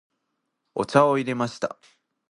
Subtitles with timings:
[0.73, 1.77] お茶を入れました。